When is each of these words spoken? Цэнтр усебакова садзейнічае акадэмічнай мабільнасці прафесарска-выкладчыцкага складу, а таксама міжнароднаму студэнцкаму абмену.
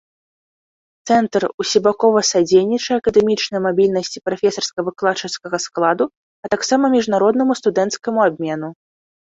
Цэнтр 1.09 1.41
усебакова 1.63 2.19
садзейнічае 2.31 2.97
акадэмічнай 3.01 3.59
мабільнасці 3.67 4.17
прафесарска-выкладчыцкага 4.31 5.57
складу, 5.69 6.05
а 6.47 6.53
таксама 6.57 6.85
міжнароднаму 6.97 7.53
студэнцкаму 7.63 8.19
абмену. 8.31 8.69